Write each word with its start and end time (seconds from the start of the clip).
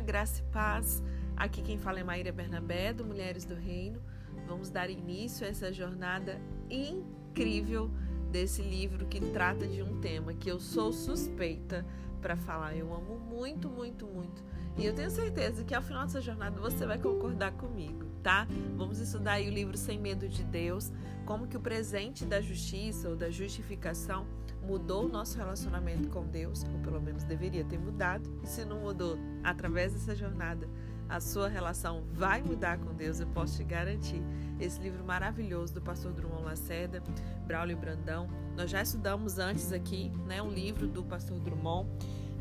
Graça 0.00 0.40
e 0.40 0.52
paz. 0.52 1.02
Aqui 1.36 1.62
quem 1.62 1.78
fala 1.78 2.00
é 2.00 2.04
Maíra 2.04 2.32
Bernabé, 2.32 2.92
do 2.92 3.04
Mulheres 3.04 3.44
do 3.44 3.54
Reino. 3.54 4.00
Vamos 4.46 4.70
dar 4.70 4.90
início 4.90 5.46
a 5.46 5.50
essa 5.50 5.72
jornada 5.72 6.40
incrível 6.70 7.90
desse 8.30 8.62
livro 8.62 9.06
que 9.06 9.20
trata 9.20 9.66
de 9.66 9.82
um 9.82 10.00
tema 10.00 10.32
que 10.32 10.50
eu 10.50 10.58
sou 10.58 10.92
suspeita 10.92 11.84
para 12.20 12.36
falar. 12.36 12.74
Eu 12.74 12.92
amo 12.94 13.18
muito, 13.18 13.68
muito, 13.68 14.06
muito. 14.06 14.42
E 14.78 14.86
eu 14.86 14.94
tenho 14.94 15.10
certeza 15.10 15.64
que 15.64 15.74
ao 15.74 15.82
final 15.82 16.04
dessa 16.04 16.20
jornada 16.20 16.58
você 16.58 16.86
vai 16.86 16.98
concordar 16.98 17.52
comigo, 17.52 18.06
tá? 18.22 18.46
Vamos 18.76 18.98
estudar 18.98 19.32
aí 19.32 19.48
o 19.48 19.52
livro 19.52 19.76
Sem 19.76 19.98
Medo 19.98 20.28
de 20.28 20.42
Deus, 20.44 20.90
como 21.26 21.46
que 21.46 21.56
o 21.56 21.60
presente 21.60 22.24
da 22.24 22.40
justiça 22.40 23.10
ou 23.10 23.16
da 23.16 23.30
justificação 23.30 24.26
mudou 24.62 25.04
o 25.04 25.08
nosso 25.08 25.36
relacionamento 25.36 26.08
com 26.08 26.24
Deus, 26.26 26.64
ou 26.64 26.81
deveria 27.24 27.64
ter 27.64 27.78
mudado. 27.78 28.30
E 28.42 28.46
se 28.46 28.64
não 28.64 28.80
mudou, 28.80 29.18
através 29.42 29.92
dessa 29.92 30.14
jornada, 30.14 30.68
a 31.08 31.20
sua 31.20 31.48
relação 31.48 32.04
vai 32.12 32.42
mudar 32.42 32.78
com 32.78 32.94
Deus, 32.94 33.20
eu 33.20 33.26
posso 33.26 33.56
te 33.56 33.64
garantir. 33.64 34.22
Esse 34.58 34.80
livro 34.80 35.04
maravilhoso 35.04 35.74
do 35.74 35.82
pastor 35.82 36.12
Drummond 36.12 36.44
Lacerda, 36.44 37.02
Braulio 37.46 37.76
Brandão. 37.76 38.28
Nós 38.56 38.70
já 38.70 38.80
estudamos 38.80 39.38
antes 39.38 39.72
aqui, 39.72 40.10
né, 40.26 40.40
um 40.40 40.50
livro 40.50 40.86
do 40.86 41.02
pastor 41.04 41.38
Drummond 41.40 41.88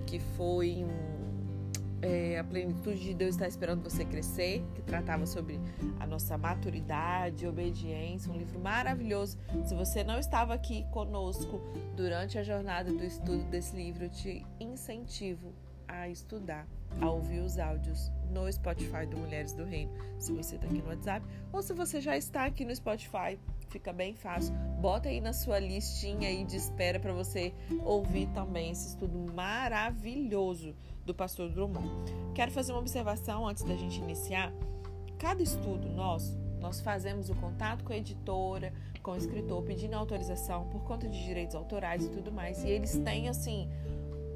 que 0.06 0.20
foi 0.20 0.84
um 0.84 1.11
é, 2.02 2.40
A 2.40 2.44
Plenitude 2.44 3.00
de 3.00 3.14
Deus 3.14 3.36
está 3.36 3.48
esperando 3.48 3.84
você 3.84 4.04
crescer, 4.04 4.64
que 4.76 4.82
tratava 4.82 5.26
sobre 5.26 5.60
a 6.00 6.08
nossa 6.08 6.38
maturidade, 6.38 7.48
obediência, 7.48 8.32
um 8.32 8.38
livro 8.38 8.60
maravilhoso. 8.60 9.38
Se 9.66 9.76
você 9.76 10.04
não 10.04 10.20
estava 10.20 10.54
aqui 10.54 10.86
conosco 10.92 11.62
durante 11.96 12.38
a 12.38 12.44
jornada 12.44 12.92
do 12.92 13.04
estudo 13.04 13.44
desse 13.50 13.76
livro, 13.76 14.06
eu 14.06 14.10
te 14.10 14.46
incentivo 14.60 15.54
a 15.88 16.08
estudar, 16.10 16.68
a 17.00 17.10
ouvir 17.10 17.40
os 17.40 17.58
áudios 17.60 18.12
no 18.32 18.52
Spotify 18.52 19.06
do 19.06 19.18
Mulheres 19.18 19.54
do 19.54 19.64
Reino, 19.64 19.92
se 20.18 20.32
você 20.32 20.56
está 20.56 20.68
aqui 20.68 20.82
no 20.82 20.88
WhatsApp, 20.88 21.26
ou 21.52 21.62
se 21.62 21.74
você 21.74 22.00
já 22.02 22.18
está 22.18 22.46
aqui 22.46 22.66
no 22.66 22.76
Spotify, 22.76 23.38
fica 23.70 23.94
bem 23.94 24.14
fácil. 24.14 24.54
Bota 24.80 25.10
aí 25.10 25.22
na 25.22 25.34
sua 25.34 25.60
listinha 25.60 26.28
aí 26.28 26.44
de 26.44 26.58
espera 26.58 27.00
para 27.00 27.14
você 27.14 27.54
ouvir 27.84 28.28
também 28.30 28.72
esse 28.72 28.90
estudo 28.90 29.18
maravilhoso 29.34 30.76
do 31.06 31.14
pastor 31.14 31.50
Drummond. 31.50 31.90
Quero 32.34 32.52
fazer 32.52 32.72
uma 32.72 32.80
observação 32.80 33.48
antes 33.48 33.64
da 33.64 33.76
gente 33.76 34.00
iniciar. 34.00 34.52
Cada 35.18 35.42
estudo 35.44 35.88
nosso, 35.90 36.38
nós 36.60 36.80
fazemos 36.80 37.30
o 37.30 37.36
contato 37.36 37.84
com 37.84 37.94
a 37.94 37.98
editora, 37.98 38.74
com 39.02 39.12
o 39.12 39.18
escritor, 39.18 39.64
pedindo 39.64 39.96
autorização 39.96 40.68
por 40.70 40.84
conta 40.84 41.08
de 41.08 41.24
direitos 41.24 41.56
autorais 41.56 42.06
e 42.06 42.10
tudo 42.10 42.32
mais. 42.32 42.64
E 42.64 42.70
eles 42.70 42.98
têm, 43.00 43.28
assim, 43.30 43.70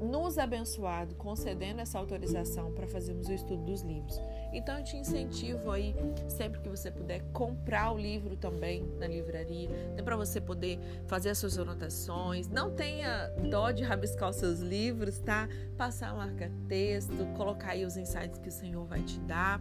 nos 0.00 0.38
abençoado, 0.38 1.14
concedendo 1.14 1.80
essa 1.80 1.98
autorização 1.98 2.72
para 2.72 2.86
fazermos 2.86 3.28
o 3.28 3.32
estudo 3.32 3.64
dos 3.64 3.82
livros. 3.82 4.20
Então 4.52 4.78
eu 4.78 4.84
te 4.84 4.96
incentivo 4.96 5.70
aí, 5.70 5.94
sempre 6.28 6.60
que 6.60 6.68
você 6.68 6.90
puder, 6.90 7.22
comprar 7.32 7.92
o 7.92 7.98
livro 7.98 8.36
também 8.36 8.84
na 8.98 9.06
livraria, 9.06 9.68
para 10.04 10.16
você 10.16 10.40
poder 10.40 10.78
fazer 11.06 11.30
as 11.30 11.38
suas 11.38 11.58
anotações. 11.58 12.48
Não 12.48 12.70
tenha 12.70 13.28
dó 13.50 13.70
de 13.70 13.82
rabiscar 13.82 14.30
os 14.30 14.36
seus 14.36 14.60
livros, 14.60 15.18
tá? 15.18 15.48
Passar 15.76 16.14
marca-texto, 16.14 17.26
colocar 17.36 17.70
aí 17.70 17.84
os 17.84 17.96
insights 17.96 18.38
que 18.38 18.48
o 18.48 18.52
Senhor 18.52 18.84
vai 18.86 19.02
te 19.02 19.18
dar. 19.20 19.60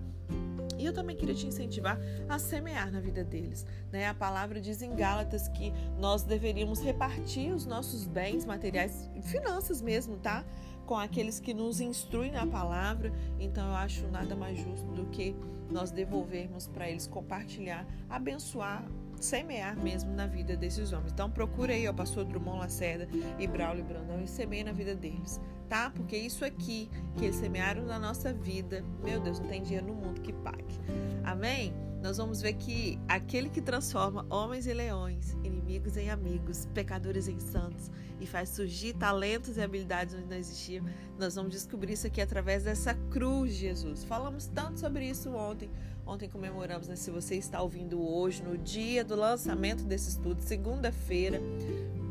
E 0.86 0.88
eu 0.88 0.94
também 0.94 1.16
queria 1.16 1.34
te 1.34 1.48
incentivar 1.48 2.00
a 2.30 2.38
semear 2.38 2.92
na 2.92 3.00
vida 3.00 3.24
deles. 3.24 3.66
Né? 3.92 4.08
A 4.08 4.14
palavra 4.14 4.62
diz 4.62 4.84
em 4.84 4.96
Gálatas 4.96 5.48
que 5.48 5.74
nós 5.98 6.22
deveríamos 6.22 6.80
repartir 6.80 7.52
os 7.52 7.66
nossos 7.66 8.06
bens 8.06 8.46
materiais, 8.46 9.10
finanças 9.24 9.82
mesmo, 9.82 10.18
tá? 10.18 10.46
Com 10.86 10.96
aqueles 10.96 11.40
que 11.40 11.56
nos 11.56 11.82
instruem 11.82 12.32
na 12.32 12.46
palavra. 12.46 13.12
Então 13.40 13.68
eu 13.68 13.74
acho 13.74 14.08
nada 14.10 14.36
mais 14.36 14.60
justo 14.60 14.86
do 14.92 15.08
que 15.08 15.36
nós 15.72 15.90
devolvermos 15.90 16.68
para 16.68 16.88
eles 16.88 17.08
compartilhar, 17.08 17.84
abençoar 18.08 18.86
semear 19.20 19.78
mesmo 19.78 20.14
na 20.14 20.28
vida 20.28 20.56
desses 20.56 20.92
homens. 20.94 21.12
Então 21.12 21.32
procura 21.32 21.74
aí 21.74 21.88
o 21.88 21.94
pastor 21.94 22.26
Drummond 22.26 22.60
Lacerda 22.60 23.08
e 23.40 23.48
Braulio 23.48 23.84
Brandão 23.84 24.22
e 24.22 24.28
semeie 24.28 24.64
na 24.64 24.72
vida 24.72 24.96
deles, 24.96 25.40
tá? 25.70 25.90
Porque 25.90 26.18
isso 26.18 26.44
aqui 26.46 26.90
que 27.18 27.26
eles 27.26 27.36
semearam 27.36 27.86
na 27.86 28.00
nossa 28.00 28.34
vida, 28.34 28.84
meu 29.04 29.20
Deus, 29.20 29.40
não 29.40 29.48
tem 29.48 29.62
dinheiro 29.62 29.88
no 29.88 29.94
mundo 29.94 30.22
que 30.22 30.34
pague. 30.34 30.80
Amém? 31.24 31.74
Nós 32.02 32.18
vamos 32.18 32.42
ver 32.42 32.54
que 32.54 33.00
aquele 33.08 33.50
que 33.50 33.62
transforma 33.62 34.26
homens 34.30 34.68
em 34.68 34.74
leões, 34.74 35.32
inimigos 35.44 35.98
em 35.98 36.12
amigos, 36.12 36.68
pecadores 36.68 37.28
em 37.28 37.40
santos 37.40 37.90
e 38.20 38.28
faz 38.28 38.50
surgir 38.50 38.94
talentos 38.94 39.58
e 39.58 39.62
habilidades 39.62 40.14
onde 40.14 40.28
não 40.28 40.38
existiam, 40.38 40.86
nós 41.18 41.34
vamos 41.34 41.52
descobrir 41.52 41.94
isso 41.94 42.06
aqui 42.06 42.22
através 42.22 42.64
dessa 42.64 42.94
cruz 43.10 43.54
Jesus. 43.54 44.04
Falamos 44.04 44.46
tanto 44.46 44.80
sobre 44.80 45.10
isso 45.10 45.32
ontem 45.32 45.70
Ontem 46.06 46.30
comemoramos, 46.30 46.88
né, 46.88 46.96
se 46.96 47.10
você 47.10 47.36
está 47.36 47.62
ouvindo 47.62 48.00
hoje, 48.00 48.44
no 48.44 48.58
dia 48.58 49.04
do 49.04 49.16
lançamento 49.16 49.84
desse 49.84 50.10
estudo, 50.10 50.40
segunda-feira, 50.40 51.42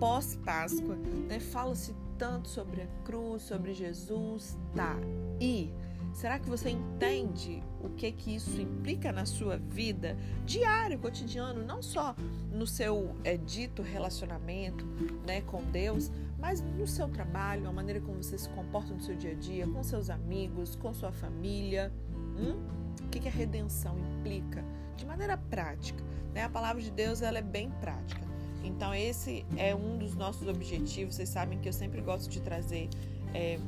pós-Páscoa, 0.01 0.97
né, 1.29 1.39
fala-se 1.39 1.95
tanto 2.19 2.49
sobre 2.49 2.83
a 2.83 2.87
cruz, 3.05 3.43
sobre 3.43 3.73
Jesus, 3.73 4.59
tá? 4.75 4.97
E 5.41 5.73
será 6.13 6.39
que 6.39 6.49
você 6.49 6.71
entende 6.71 7.63
o 7.83 7.91
que 7.91 8.13
que 8.13 8.35
isso 8.37 8.61
implica 8.61 9.13
na 9.13 9.27
sua 9.27 9.57
vida 9.57 10.17
diário, 10.45 10.99
cotidiano, 10.99 11.65
não 11.65 11.83
só 11.83 12.15
no 12.53 12.67
seu 12.67 13.15
é, 13.25 13.37
dito 13.37 13.83
relacionamento, 13.83 14.85
né, 15.27 15.41
com 15.43 15.63
Deus, 15.65 16.11
mas 16.39 16.61
no 16.61 16.87
seu 16.87 17.09
trabalho, 17.09 17.69
a 17.69 17.73
maneira 17.73 18.01
como 18.01 18.23
você 18.23 18.39
se 18.39 18.49
comporta 18.51 18.93
no 18.93 19.01
seu 19.01 19.17
dia 19.17 19.33
a 19.33 19.35
dia, 19.35 19.67
com 19.67 19.83
seus 19.83 20.11
amigos, 20.11 20.77
com 20.77 20.93
sua 20.95 21.13
família? 21.13 21.93
Hum? 22.39 22.85
o 23.03 23.09
que, 23.09 23.21
que 23.21 23.29
a 23.29 23.31
redenção 23.31 23.99
implica 23.99 24.65
de 24.97 25.07
maneira 25.07 25.37
prática. 25.37 26.03
Né? 26.33 26.43
A 26.43 26.49
palavra 26.49 26.83
de 26.83 26.91
Deus 26.91 27.23
ela 27.23 27.39
é 27.39 27.43
bem 27.43 27.71
prática. 27.81 28.23
Então, 28.65 28.95
esse 28.95 29.45
é 29.57 29.75
um 29.75 29.99
dos 29.99 30.15
nossos 30.15 30.49
objetivos. 30.49 31.15
Vocês 31.15 31.29
sabem 31.29 31.59
que 31.61 31.69
eu 31.69 31.73
sempre 31.73 32.01
gosto 32.01 32.31
de 32.31 32.41
trazer 32.41 32.89
é, 33.35 33.59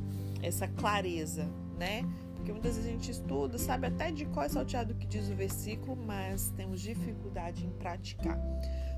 essa 0.43 0.67
clareza, 0.67 1.47
né? 1.79 2.05
Porque 2.35 2.51
muitas 2.53 2.77
vezes 2.77 2.89
a 2.89 2.93
gente 2.93 3.11
estuda, 3.11 3.59
sabe 3.59 3.89
até 3.89 4.11
de 4.11 4.25
qual 4.27 4.47
é 4.47 4.49
salteado 4.49 4.95
que 4.95 5.07
diz 5.07 5.29
o 5.29 5.35
versículo, 5.35 5.97
mas 5.97 6.51
temos 6.57 6.81
dificuldade 6.81 7.67
em 7.67 7.71
praticar. 7.71 8.39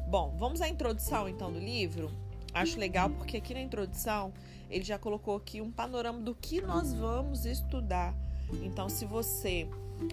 Bom, 0.09 0.35
vamos 0.39 0.61
à 0.61 0.69
introdução 0.69 1.29
então 1.29 1.53
do 1.53 1.59
livro. 1.59 2.11
Acho 2.53 2.79
legal 2.79 3.11
porque 3.11 3.37
aqui 3.37 3.55
na 3.55 3.61
introdução 3.61 4.33
ele 4.71 4.85
já 4.85 4.99
colocou 4.99 5.37
aqui 5.37 5.61
um 5.61 5.71
panorama 5.71 6.21
do 6.21 6.35
que 6.35 6.61
nós 6.61 6.93
vamos 6.93 7.45
estudar. 7.45 8.15
Então, 8.63 8.89
se 8.89 9.05
você 9.05 9.69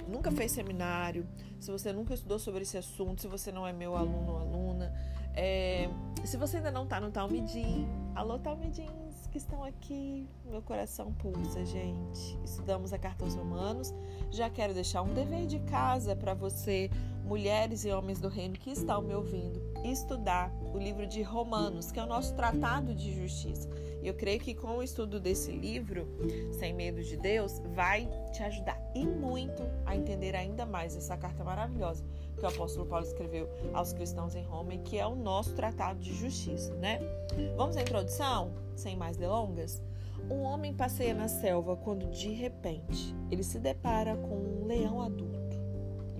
nunca 0.08 0.32
fez 0.32 0.52
seminário, 0.52 1.28
se 1.60 1.72
você 1.72 1.92
nunca 1.94 2.14
estudou 2.14 2.40
sobre 2.40 2.64
esse 2.64 2.78
assunto, 2.78 3.22
se 3.22 3.28
você 3.28 3.52
não 3.52 3.66
é 3.66 3.74
meu 3.74 3.96
aluno 3.96 4.32
ou 4.32 4.38
aluna, 4.38 4.94
é, 5.36 5.90
se 6.24 6.38
você 6.38 6.58
ainda 6.58 6.72
não 6.72 6.84
está 6.84 7.00
no 7.00 7.12
Talmidim, 7.12 7.88
alô 8.16 8.40
Talmidins 8.40 9.28
que 9.36 9.38
estão 9.38 9.66
aqui, 9.66 10.30
meu 10.46 10.62
coração 10.62 11.12
pulsa, 11.12 11.66
gente. 11.66 12.40
Estudamos 12.46 12.94
a 12.94 12.98
carta 12.98 13.26
aos 13.26 13.36
Romanos. 13.36 13.94
Já 14.32 14.50
quero 14.50 14.74
deixar 14.74 15.02
um 15.02 15.14
dever 15.14 15.46
de 15.46 15.60
casa 15.60 16.16
para 16.16 16.34
você, 16.34 16.90
mulheres 17.26 17.84
e 17.84 17.92
homens 17.92 18.20
do 18.20 18.30
reino 18.30 18.54
que 18.54 18.70
estão 18.70 19.02
me 19.02 19.14
ouvindo, 19.14 19.60
estudar 19.84 20.54
o 20.74 20.78
livro 20.78 21.08
de 21.08 21.22
Romanos, 21.24 21.92
que 21.92 22.00
é 22.00 22.04
o 22.04 22.08
nosso 22.08 22.36
tratado 22.36 22.94
de 22.94 23.14
justiça. 23.14 23.68
E 24.02 24.08
eu 24.08 24.14
creio 24.14 24.40
que 24.40 24.54
com 24.54 24.78
o 24.78 24.84
estudo 24.84 25.20
desse 25.20 25.52
livro, 25.52 26.08
Sem 26.60 26.74
Medo 26.74 27.02
de 27.02 27.18
Deus, 27.18 27.60
vai 27.74 28.08
te 28.32 28.44
ajudar 28.44 28.80
e 28.94 29.04
muito 29.04 29.64
a 29.86 29.96
entender 29.96 30.36
ainda 30.36 30.66
mais 30.66 30.96
essa 30.96 31.18
carta 31.18 31.44
maravilhosa 31.44 32.06
que 32.38 32.46
o 32.46 32.48
apóstolo 32.48 32.86
Paulo 32.86 33.06
escreveu 33.06 33.50
aos 33.74 33.94
cristãos 33.94 34.36
em 34.36 34.44
Roma 34.44 34.76
e 34.76 34.78
que 34.80 35.00
é 35.00 35.08
o 35.08 35.16
nosso 35.16 35.54
tratado 35.56 36.00
de 36.00 36.14
justiça, 36.14 36.74
né? 36.76 37.00
Vamos 37.56 37.78
à 37.78 37.82
introdução, 37.82 38.54
sem 38.76 38.96
mais 38.96 39.18
delongas? 39.18 39.82
Um 40.30 40.42
homem 40.42 40.74
passeia 40.74 41.14
na 41.14 41.28
selva 41.28 41.76
quando 41.76 42.10
de 42.12 42.30
repente 42.30 43.16
ele 43.32 43.44
se 43.44 43.60
depara 43.60 44.16
com 44.16 44.36
um 44.36 44.66
leão 44.66 45.02
adulto. 45.02 45.35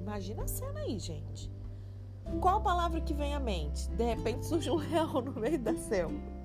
Imagina 0.06 0.44
a 0.44 0.48
cena 0.48 0.80
aí, 0.82 1.00
gente. 1.00 1.52
Qual 2.40 2.58
a 2.58 2.62
palavra 2.62 3.02
que 3.02 3.14
vem 3.14 3.34
à 3.34 3.40
mente? 3.40 3.90
De 3.90 4.04
repente 4.04 4.46
surge 4.46 4.70
um 4.70 4.78
leão 4.90 5.22
no 5.22 5.34
meio 5.34 5.60
da 5.60 5.76
selva 5.76 6.36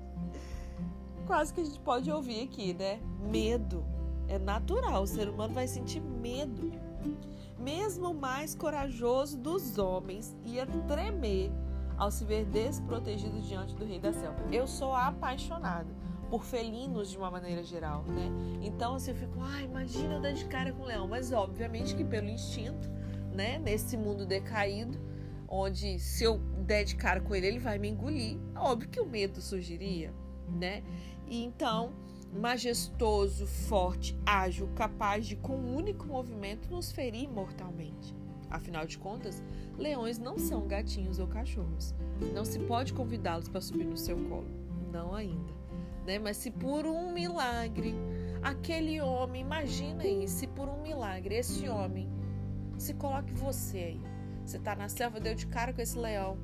quase 1.31 1.53
que 1.53 1.61
a 1.61 1.63
gente 1.63 1.79
pode 1.79 2.11
ouvir 2.11 2.43
aqui, 2.43 2.73
né? 2.73 2.99
Medo. 3.31 3.85
É 4.27 4.37
natural, 4.37 5.03
o 5.03 5.07
ser 5.07 5.29
humano 5.29 5.53
vai 5.53 5.65
sentir 5.65 6.01
medo. 6.01 6.73
Mesmo 7.57 8.11
o 8.11 8.13
mais 8.13 8.53
corajoso 8.53 9.37
dos 9.37 9.77
homens 9.77 10.35
ia 10.45 10.65
tremer 10.65 11.49
ao 11.97 12.11
se 12.11 12.25
ver 12.25 12.43
desprotegido 12.43 13.39
diante 13.39 13.73
do 13.75 13.85
rei 13.85 13.97
da 13.97 14.11
selva. 14.11 14.43
Eu 14.51 14.67
sou 14.67 14.93
apaixonada 14.93 15.87
por 16.29 16.43
felinos 16.43 17.09
de 17.11 17.17
uma 17.17 17.31
maneira 17.31 17.63
geral, 17.63 18.03
né? 18.03 18.29
Então, 18.61 18.95
assim, 18.95 19.11
eu 19.11 19.15
fico, 19.15 19.39
ah, 19.41 19.61
imagina 19.61 20.15
eu 20.15 20.21
dar 20.21 20.33
de 20.33 20.43
cara 20.45 20.73
com 20.73 20.83
o 20.83 20.85
leão. 20.85 21.07
Mas, 21.07 21.31
obviamente, 21.31 21.95
que 21.95 22.03
pelo 22.03 22.27
instinto, 22.27 22.89
né? 23.33 23.59
Nesse 23.59 23.97
mundo 23.97 24.25
decaído, 24.25 24.99
onde 25.47 25.99
se 25.99 26.23
eu 26.23 26.39
der 26.65 26.83
de 26.83 26.95
cara 26.95 27.21
com 27.21 27.35
ele, 27.35 27.47
ele 27.47 27.59
vai 27.59 27.77
me 27.77 27.89
engolir. 27.89 28.37
Óbvio 28.55 28.89
que 28.89 28.99
o 28.99 29.05
medo 29.05 29.41
surgiria, 29.41 30.13
né? 30.47 30.83
E 31.27 31.43
então 31.43 31.93
majestoso, 32.33 33.45
forte, 33.45 34.17
ágil, 34.25 34.69
capaz 34.75 35.25
de, 35.25 35.35
com 35.35 35.55
um 35.55 35.75
único 35.75 36.05
movimento, 36.07 36.69
nos 36.71 36.91
ferir 36.91 37.29
mortalmente. 37.29 38.15
Afinal 38.49 38.85
de 38.85 38.97
contas, 38.97 39.43
leões 39.77 40.17
não 40.17 40.37
são 40.37 40.67
gatinhos 40.67 41.19
ou 41.19 41.27
cachorros. 41.27 41.93
Não 42.33 42.45
se 42.45 42.59
pode 42.59 42.93
convidá-los 42.93 43.47
para 43.47 43.61
subir 43.61 43.85
no 43.85 43.97
seu 43.97 44.17
colo. 44.27 44.47
Não 44.91 45.13
ainda. 45.13 45.53
Né? 46.05 46.19
Mas 46.19 46.37
se 46.37 46.51
por 46.51 46.85
um 46.85 47.11
milagre, 47.13 47.95
aquele 48.41 48.99
homem, 49.01 49.41
imagina 49.41 50.03
aí, 50.03 50.27
se 50.27 50.47
por 50.47 50.67
um 50.67 50.81
milagre 50.81 51.35
esse 51.35 51.67
homem 51.67 52.09
se 52.81 52.95
coloque 52.95 53.31
você 53.33 53.77
aí. 53.77 54.01
Você 54.43 54.57
está 54.57 54.75
na 54.75 54.89
selva, 54.89 55.19
deu 55.19 55.35
de 55.35 55.45
cara 55.45 55.71
com 55.71 55.81
esse 55.81 55.97
leão. 55.97 56.37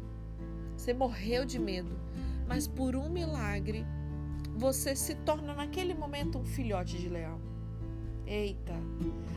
Você 0.76 0.94
morreu 0.94 1.44
de 1.44 1.58
medo. 1.58 2.00
Mas 2.48 2.68
por 2.68 2.96
um 2.96 3.10
milagre, 3.10 3.86
você 4.56 4.96
se 4.96 5.16
torna 5.16 5.54
naquele 5.54 5.94
momento 5.94 6.38
um 6.38 6.46
filhote 6.46 6.98
de 6.98 7.10
leão. 7.10 7.40
Eita, 8.26 8.74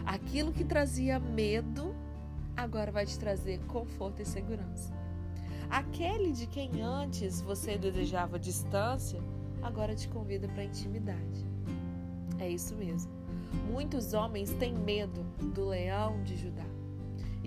aquilo 0.04 0.52
que 0.52 0.64
trazia 0.64 1.18
medo 1.18 1.94
agora 2.56 2.92
vai 2.92 3.06
te 3.06 3.18
trazer 3.18 3.58
conforto 3.66 4.20
e 4.20 4.26
segurança. 4.26 4.92
Aquele 5.70 6.32
de 6.32 6.46
quem 6.46 6.82
antes 6.82 7.40
você 7.40 7.78
desejava 7.78 8.38
distância, 8.38 9.20
agora 9.62 9.94
te 9.94 10.08
convida 10.08 10.48
para 10.48 10.64
intimidade. 10.64 11.46
É 12.38 12.48
isso 12.48 12.74
mesmo. 12.74 13.10
Muitos 13.70 14.12
homens 14.12 14.52
têm 14.54 14.74
medo 14.74 15.22
do 15.54 15.66
leão 15.66 16.22
de 16.22 16.36
Judá. 16.36 16.69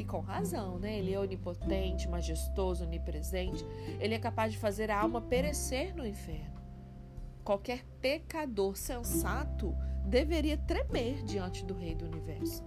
E 0.03 0.05
com 0.05 0.19
razão, 0.19 0.77
né? 0.77 0.99
Ele 0.99 1.13
é 1.13 1.19
onipotente, 1.19 2.09
majestoso, 2.09 2.83
onipresente. 2.83 3.65
Ele 4.01 4.13
é 4.13 4.19
capaz 4.19 4.51
de 4.51 4.59
fazer 4.59 4.91
a 4.91 4.99
alma 4.99 5.21
perecer 5.21 5.95
no 5.95 6.05
inferno. 6.05 6.61
Qualquer 7.41 7.85
pecador 8.01 8.75
sensato 8.75 9.73
deveria 10.05 10.57
tremer 10.57 11.23
diante 11.23 11.63
do 11.63 11.73
Rei 11.73 11.95
do 11.95 12.03
Universo. 12.03 12.65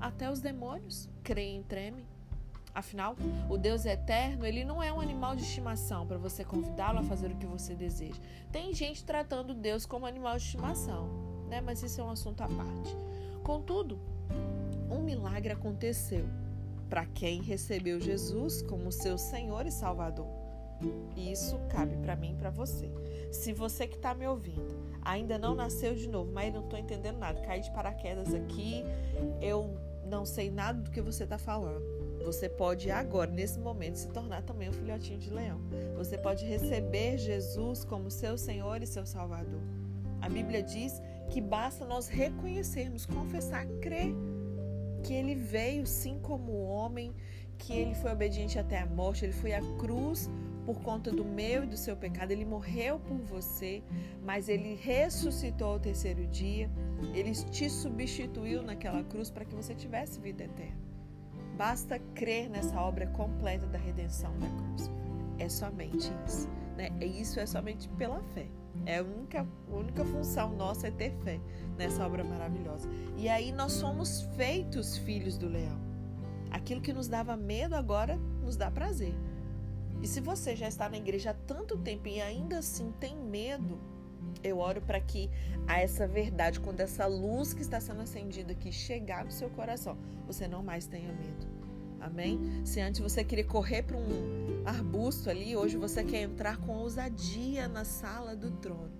Até 0.00 0.28
os 0.28 0.40
demônios 0.40 1.08
creem 1.22 1.60
e 1.60 1.62
tremem. 1.62 2.08
Afinal, 2.74 3.14
o 3.48 3.56
Deus 3.56 3.86
eterno, 3.86 4.44
ele 4.44 4.64
não 4.64 4.82
é 4.82 4.92
um 4.92 5.00
animal 5.00 5.36
de 5.36 5.42
estimação 5.42 6.04
para 6.08 6.18
você 6.18 6.44
convidá-lo 6.44 6.98
a 6.98 7.04
fazer 7.04 7.30
o 7.30 7.36
que 7.36 7.46
você 7.46 7.76
deseja. 7.76 8.20
Tem 8.50 8.74
gente 8.74 9.04
tratando 9.04 9.54
Deus 9.54 9.86
como 9.86 10.06
animal 10.06 10.36
de 10.38 10.42
estimação, 10.42 11.08
né? 11.48 11.60
Mas 11.60 11.84
isso 11.84 12.00
é 12.00 12.04
um 12.04 12.10
assunto 12.10 12.40
à 12.40 12.48
parte. 12.48 12.96
Contudo, 13.44 14.00
um 14.90 15.04
milagre 15.04 15.52
aconteceu 15.52 16.28
para 16.88 17.06
quem 17.06 17.42
recebeu 17.42 18.00
Jesus 18.00 18.62
como 18.62 18.92
seu 18.92 19.18
Senhor 19.18 19.66
e 19.66 19.70
Salvador. 19.70 20.26
Isso 21.16 21.58
cabe 21.68 21.96
para 21.96 22.16
mim 22.16 22.32
e 22.32 22.36
para 22.36 22.50
você. 22.50 22.90
Se 23.30 23.52
você 23.52 23.86
que 23.86 23.96
está 23.96 24.14
me 24.14 24.26
ouvindo 24.26 24.84
ainda 25.02 25.38
não 25.38 25.54
nasceu 25.54 25.94
de 25.94 26.08
novo, 26.08 26.32
mas 26.32 26.52
não 26.52 26.62
estou 26.62 26.78
entendendo 26.78 27.18
nada, 27.18 27.40
caí 27.42 27.60
de 27.60 27.70
paraquedas 27.72 28.32
aqui, 28.34 28.82
eu 29.40 29.76
não 30.06 30.24
sei 30.24 30.50
nada 30.50 30.80
do 30.80 30.90
que 30.90 31.00
você 31.00 31.24
está 31.24 31.38
falando. 31.38 31.84
Você 32.24 32.48
pode 32.48 32.90
agora, 32.90 33.30
nesse 33.30 33.58
momento, 33.58 33.96
se 33.96 34.08
tornar 34.08 34.42
também 34.42 34.70
um 34.70 34.72
filhotinho 34.72 35.18
de 35.18 35.30
leão. 35.30 35.60
Você 35.96 36.16
pode 36.16 36.46
receber 36.46 37.18
Jesus 37.18 37.84
como 37.84 38.10
seu 38.10 38.38
Senhor 38.38 38.82
e 38.82 38.86
seu 38.86 39.04
Salvador. 39.04 39.60
A 40.22 40.28
Bíblia 40.28 40.62
diz 40.62 41.02
que 41.28 41.40
basta 41.40 41.84
nós 41.84 42.08
reconhecermos, 42.08 43.04
confessar, 43.04 43.66
crer 43.82 44.14
que 45.04 45.12
ele 45.12 45.34
veio 45.34 45.86
sim 45.86 46.18
como 46.20 46.64
homem, 46.64 47.14
que 47.58 47.72
ele 47.72 47.94
foi 47.94 48.10
obediente 48.10 48.58
até 48.58 48.80
a 48.80 48.86
morte, 48.86 49.24
ele 49.24 49.32
foi 49.32 49.52
à 49.52 49.60
cruz 49.78 50.30
por 50.64 50.80
conta 50.80 51.10
do 51.10 51.24
meu 51.24 51.64
e 51.64 51.66
do 51.66 51.76
seu 51.76 51.94
pecado. 51.94 52.30
Ele 52.30 52.44
morreu 52.44 52.98
por 52.98 53.18
você, 53.18 53.82
mas 54.22 54.48
ele 54.48 54.74
ressuscitou 54.74 55.74
ao 55.74 55.78
terceiro 55.78 56.26
dia. 56.26 56.70
Ele 57.14 57.32
te 57.32 57.68
substituiu 57.68 58.62
naquela 58.62 59.04
cruz 59.04 59.30
para 59.30 59.44
que 59.44 59.54
você 59.54 59.74
tivesse 59.74 60.18
vida 60.18 60.44
eterna. 60.44 60.82
Basta 61.56 61.98
crer 62.14 62.48
nessa 62.48 62.80
obra 62.80 63.06
completa 63.08 63.66
da 63.66 63.78
redenção 63.78 64.36
da 64.38 64.48
cruz. 64.48 64.90
É 65.38 65.48
somente 65.48 66.10
isso. 66.26 66.48
Né? 66.76 66.88
E 67.00 67.20
isso 67.20 67.38
é 67.38 67.46
somente 67.46 67.88
pela 67.90 68.22
fé. 68.34 68.48
É 68.86 68.98
a 68.98 69.02
única, 69.02 69.46
a 69.70 69.74
única 69.74 70.04
função 70.04 70.54
nossa 70.54 70.88
é 70.88 70.90
ter 70.90 71.12
fé 71.22 71.40
nessa 71.76 72.04
obra 72.04 72.22
maravilhosa. 72.22 72.88
E 73.16 73.28
aí 73.28 73.52
nós 73.52 73.72
somos 73.72 74.22
feitos 74.36 74.98
filhos 74.98 75.38
do 75.38 75.48
leão. 75.48 75.78
Aquilo 76.50 76.80
que 76.80 76.92
nos 76.92 77.08
dava 77.08 77.36
medo 77.36 77.74
agora 77.74 78.16
nos 78.42 78.56
dá 78.56 78.70
prazer. 78.70 79.14
E 80.02 80.06
se 80.06 80.20
você 80.20 80.54
já 80.54 80.68
está 80.68 80.88
na 80.88 80.98
igreja 80.98 81.30
há 81.30 81.34
tanto 81.34 81.78
tempo 81.78 82.08
e 82.08 82.20
ainda 82.20 82.58
assim 82.58 82.92
tem 83.00 83.16
medo, 83.16 83.80
eu 84.42 84.58
oro 84.58 84.82
para 84.82 85.00
que 85.00 85.30
a 85.66 85.80
essa 85.80 86.06
verdade, 86.06 86.60
quando 86.60 86.80
essa 86.80 87.06
luz 87.06 87.54
que 87.54 87.62
está 87.62 87.80
sendo 87.80 88.02
acendida 88.02 88.52
aqui 88.52 88.70
chegar 88.70 89.24
no 89.24 89.30
seu 89.30 89.48
coração, 89.50 89.96
você 90.26 90.46
não 90.46 90.62
mais 90.62 90.86
tenha 90.86 91.12
medo. 91.12 91.53
Amém? 92.04 92.38
Se 92.66 92.82
antes 92.82 93.00
você 93.00 93.24
queria 93.24 93.46
correr 93.46 93.82
para 93.82 93.96
um 93.96 94.62
arbusto 94.66 95.30
ali, 95.30 95.56
hoje 95.56 95.78
você 95.78 96.04
quer 96.04 96.20
entrar 96.20 96.58
com 96.58 96.76
ousadia 96.76 97.66
na 97.66 97.82
sala 97.82 98.36
do 98.36 98.50
trono. 98.50 98.92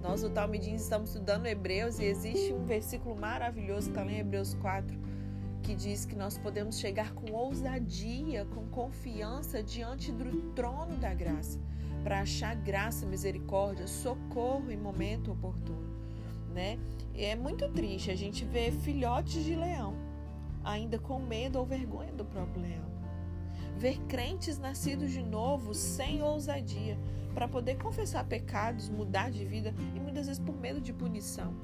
Nós, 0.00 0.22
o 0.22 0.30
Talmidim, 0.30 0.76
estamos 0.76 1.10
estudando 1.10 1.46
Hebreus 1.46 1.98
e 1.98 2.04
existe 2.04 2.52
um 2.52 2.64
versículo 2.64 3.16
maravilhoso 3.16 3.90
que 3.90 3.98
está 3.98 4.12
em 4.12 4.20
Hebreus 4.20 4.54
4, 4.54 4.96
que 5.60 5.74
diz 5.74 6.04
que 6.04 6.14
nós 6.14 6.38
podemos 6.38 6.78
chegar 6.78 7.12
com 7.14 7.32
ousadia, 7.32 8.44
com 8.54 8.64
confiança 8.68 9.60
diante 9.60 10.12
do 10.12 10.52
trono 10.52 10.96
da 10.98 11.12
graça, 11.12 11.58
para 12.04 12.20
achar 12.20 12.54
graça, 12.54 13.04
misericórdia, 13.06 13.88
socorro 13.88 14.70
em 14.70 14.76
momento 14.76 15.32
oportuno, 15.32 15.98
né? 16.54 16.78
E 17.12 17.24
é 17.24 17.34
muito 17.34 17.68
triste 17.72 18.12
a 18.12 18.14
gente 18.14 18.44
ver 18.44 18.70
filhotes 18.70 19.42
de 19.42 19.56
leão 19.56 20.05
ainda 20.66 20.98
com 20.98 21.18
medo 21.18 21.58
ou 21.58 21.64
vergonha 21.64 22.12
do 22.12 22.26
leão. 22.60 22.96
Ver 23.76 23.98
crentes 24.06 24.58
nascidos 24.58 25.12
de 25.12 25.22
novo 25.22 25.72
sem 25.72 26.22
ousadia 26.22 26.98
para 27.32 27.46
poder 27.46 27.76
confessar 27.76 28.24
pecados, 28.24 28.88
mudar 28.88 29.30
de 29.30 29.44
vida 29.44 29.72
e 29.94 30.00
muitas 30.00 30.26
vezes 30.26 30.42
por 30.42 30.56
medo 30.56 30.80
de 30.80 30.92
punição 30.92 31.54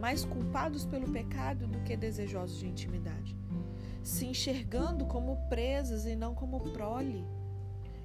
mais 0.00 0.24
culpados 0.24 0.86
pelo 0.86 1.12
pecado 1.12 1.66
do 1.66 1.78
que 1.80 1.94
desejosos 1.94 2.58
de 2.58 2.66
intimidade, 2.66 3.36
se 4.02 4.26
enxergando 4.26 5.04
como 5.04 5.36
presas 5.48 6.06
e 6.06 6.16
não 6.16 6.34
como 6.34 6.58
prole. 6.72 7.22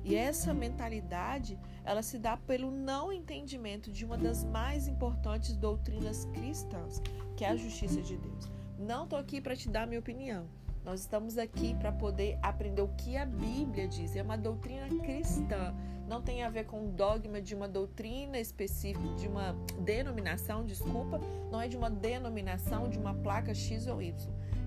E 0.03 0.13
essa 0.13 0.53
mentalidade, 0.53 1.57
ela 1.83 2.03
se 2.03 2.19
dá 2.19 2.35
pelo 2.37 2.69
não 2.69 3.11
entendimento 3.11 3.91
de 3.91 4.05
uma 4.05 4.17
das 4.17 4.43
mais 4.43 4.87
importantes 4.87 5.55
doutrinas 5.55 6.25
cristãs, 6.25 7.01
que 7.35 7.45
é 7.45 7.49
a 7.49 7.55
justiça 7.55 8.01
de 8.01 8.17
Deus. 8.17 8.54
Não 8.77 9.05
estou 9.05 9.17
aqui 9.17 9.39
para 9.39 9.55
te 9.55 9.69
dar 9.69 9.87
minha 9.87 9.99
opinião. 9.99 10.47
Nós 10.83 10.99
estamos 10.99 11.37
aqui 11.37 11.73
para 11.75 11.91
poder 11.91 12.37
aprender 12.43 12.81
o 12.81 12.89
que 12.89 13.17
a 13.17 13.25
Bíblia 13.25 13.87
diz. 13.87 14.15
É 14.15 14.21
uma 14.21 14.37
doutrina 14.37 14.87
cristã. 15.01 15.73
Não 16.07 16.21
tem 16.21 16.43
a 16.43 16.49
ver 16.49 16.65
com 16.65 16.91
dogma 16.91 17.41
de 17.41 17.55
uma 17.55 17.67
doutrina 17.67 18.37
específica, 18.37 19.07
de 19.15 19.27
uma 19.27 19.55
denominação, 19.79 20.63
desculpa. 20.63 21.19
Não 21.49 21.59
é 21.59 21.67
de 21.67 21.75
uma 21.75 21.89
denominação, 21.89 22.89
de 22.89 22.99
uma 22.99 23.15
placa 23.15 23.53
X 23.53 23.87
ou 23.87 24.01
Y. 24.01 24.13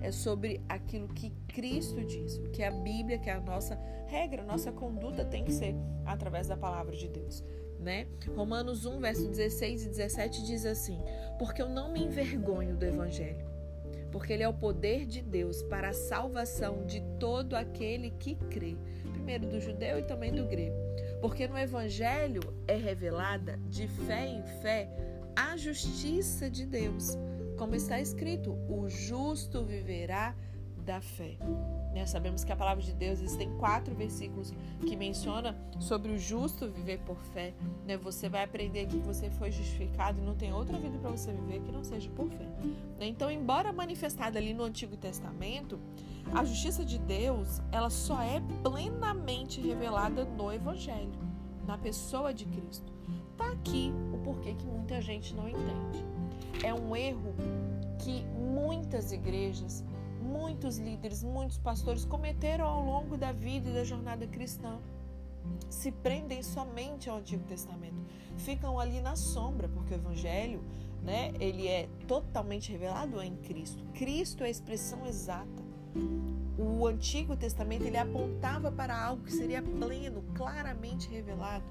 É 0.01 0.11
sobre 0.11 0.61
aquilo 0.67 1.07
que 1.07 1.29
Cristo 1.47 2.03
diz, 2.03 2.37
o 2.37 2.49
que 2.49 2.63
a 2.63 2.71
Bíblia, 2.71 3.19
que 3.19 3.29
é 3.29 3.33
a 3.33 3.39
nossa 3.39 3.79
regra, 4.07 4.43
nossa 4.43 4.71
conduta 4.71 5.23
tem 5.23 5.45
que 5.45 5.53
ser 5.53 5.75
através 6.05 6.47
da 6.47 6.57
palavra 6.57 6.95
de 6.95 7.07
Deus. 7.07 7.43
Né? 7.79 8.07
Romanos 8.35 8.85
1, 8.85 8.99
verso 8.99 9.29
16 9.29 9.85
e 9.85 9.89
17 9.89 10.45
diz 10.45 10.65
assim: 10.65 10.99
Porque 11.37 11.61
eu 11.61 11.69
não 11.69 11.93
me 11.93 12.03
envergonho 12.03 12.75
do 12.75 12.85
Evangelho 12.85 13.48
porque 14.11 14.33
ele 14.33 14.43
é 14.43 14.47
o 14.47 14.53
poder 14.53 15.05
de 15.05 15.21
Deus 15.21 15.61
para 15.63 15.89
a 15.89 15.93
salvação 15.93 16.85
de 16.85 17.01
todo 17.19 17.55
aquele 17.55 18.11
que 18.11 18.35
crê, 18.35 18.75
primeiro 19.11 19.47
do 19.47 19.59
judeu 19.59 19.99
e 19.99 20.03
também 20.03 20.31
do 20.31 20.45
grego. 20.45 20.75
Porque 21.21 21.47
no 21.47 21.57
evangelho 21.57 22.41
é 22.67 22.75
revelada 22.75 23.57
de 23.67 23.87
fé 23.87 24.27
em 24.27 24.43
fé 24.61 24.89
a 25.35 25.55
justiça 25.55 26.49
de 26.49 26.65
Deus, 26.65 27.17
como 27.57 27.75
está 27.75 27.99
escrito: 27.99 28.53
o 28.69 28.89
justo 28.89 29.63
viverá 29.63 30.35
da 30.89 30.99
fé. 31.01 31.37
Né? 31.93 32.03
Sabemos 32.07 32.43
que 32.43 32.51
a 32.51 32.55
palavra 32.55 32.83
de 32.83 32.93
Deus 32.93 33.19
existem 33.19 33.55
quatro 33.57 33.93
versículos 33.93 34.51
que 34.79 34.95
menciona 34.95 35.55
sobre 35.79 36.11
o 36.11 36.17
justo 36.17 36.67
viver 36.67 36.97
por 37.01 37.17
fé. 37.31 37.53
Né? 37.85 37.95
Você 37.97 38.27
vai 38.27 38.43
aprender 38.43 38.87
que 38.87 38.97
você 38.97 39.29
foi 39.29 39.51
justificado 39.51 40.19
e 40.19 40.25
não 40.25 40.33
tem 40.33 40.51
outra 40.51 40.79
vida 40.79 40.97
para 40.97 41.11
você 41.11 41.31
viver 41.31 41.61
que 41.61 41.71
não 41.71 41.83
seja 41.83 42.09
por 42.09 42.27
fé. 42.31 42.45
Né? 42.99 43.05
Então, 43.05 43.29
embora 43.29 43.71
manifestada 43.71 44.39
ali 44.39 44.51
no 44.51 44.63
Antigo 44.63 44.97
Testamento, 44.97 45.79
a 46.33 46.43
justiça 46.43 46.83
de 46.83 46.97
Deus 46.97 47.61
ela 47.71 47.91
só 47.91 48.19
é 48.23 48.41
plenamente 48.63 49.61
revelada 49.61 50.25
no 50.25 50.51
Evangelho, 50.51 51.19
na 51.67 51.77
pessoa 51.77 52.33
de 52.33 52.45
Cristo. 52.45 52.91
Tá 53.37 53.51
aqui 53.51 53.93
o 54.11 54.17
porquê 54.17 54.55
que 54.55 54.65
muita 54.65 54.99
gente 54.99 55.35
não 55.35 55.47
entende. 55.47 56.03
É 56.63 56.73
um 56.73 56.95
erro 56.95 57.35
que 57.99 58.25
muitas 58.35 59.11
igrejas 59.11 59.83
muitos 60.29 60.77
líderes, 60.77 61.23
muitos 61.23 61.57
pastores 61.57 62.05
cometeram 62.05 62.65
ao 62.65 62.85
longo 62.85 63.17
da 63.17 63.31
vida 63.31 63.69
e 63.69 63.73
da 63.73 63.83
jornada 63.83 64.27
cristã. 64.27 64.79
Se 65.69 65.91
prendem 65.91 66.43
somente 66.43 67.09
ao 67.09 67.17
Antigo 67.17 67.43
Testamento, 67.45 67.97
ficam 68.37 68.79
ali 68.79 69.01
na 69.01 69.15
sombra, 69.15 69.67
porque 69.67 69.93
o 69.93 69.97
Evangelho 69.97 70.61
né? 71.03 71.33
Ele 71.39 71.67
é 71.67 71.87
totalmente 72.07 72.71
revelado 72.71 73.21
em 73.21 73.35
Cristo. 73.37 73.83
Cristo 73.93 74.43
é 74.43 74.47
a 74.47 74.49
expressão 74.49 75.05
exata. 75.05 75.63
O 76.57 76.85
Antigo 76.85 77.35
Testamento 77.35 77.83
ele 77.83 77.97
apontava 77.97 78.71
para 78.71 78.97
algo 79.01 79.23
que 79.23 79.31
seria 79.31 79.61
pleno, 79.61 80.23
claramente 80.35 81.09
revelado. 81.09 81.63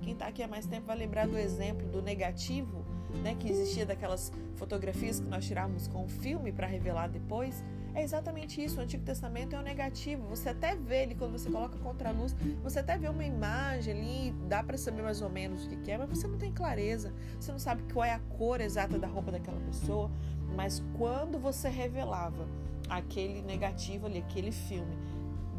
Quem 0.00 0.12
está 0.12 0.28
aqui 0.28 0.42
há 0.42 0.48
mais 0.48 0.66
tempo 0.66 0.86
vai 0.86 0.96
lembrar 0.96 1.26
do 1.26 1.36
exemplo 1.36 1.86
do 1.88 2.00
negativo, 2.00 2.84
né, 3.22 3.34
que 3.34 3.48
existia 3.48 3.84
daquelas 3.84 4.32
fotografias 4.56 5.20
que 5.20 5.26
nós 5.26 5.44
tirávamos 5.44 5.88
com 5.88 6.04
o 6.04 6.08
filme 6.08 6.52
para 6.52 6.66
revelar 6.66 7.08
depois. 7.08 7.64
É 7.96 8.02
exatamente 8.02 8.62
isso. 8.62 8.78
O 8.78 8.82
Antigo 8.82 9.02
Testamento 9.02 9.56
é 9.56 9.58
o 9.58 9.62
negativo. 9.62 10.28
Você 10.28 10.50
até 10.50 10.76
vê 10.76 11.04
ele 11.04 11.14
quando 11.14 11.32
você 11.32 11.50
coloca 11.50 11.78
contra 11.78 12.10
a 12.10 12.12
luz, 12.12 12.36
você 12.62 12.80
até 12.80 12.98
vê 12.98 13.08
uma 13.08 13.24
imagem 13.24 13.94
ali, 13.94 14.34
dá 14.46 14.62
para 14.62 14.76
saber 14.76 15.00
mais 15.00 15.22
ou 15.22 15.30
menos 15.30 15.64
o 15.64 15.70
que 15.70 15.90
é, 15.90 15.96
mas 15.96 16.10
você 16.10 16.28
não 16.28 16.36
tem 16.36 16.52
clareza. 16.52 17.10
Você 17.40 17.50
não 17.50 17.58
sabe 17.58 17.82
qual 17.90 18.04
é 18.04 18.12
a 18.12 18.18
cor 18.18 18.60
exata 18.60 18.98
da 18.98 19.06
roupa 19.06 19.32
daquela 19.32 19.58
pessoa. 19.60 20.10
Mas 20.54 20.84
quando 20.98 21.38
você 21.38 21.70
revelava 21.70 22.46
aquele 22.86 23.40
negativo 23.40 24.04
ali, 24.04 24.18
aquele 24.18 24.52
filme, 24.52 24.94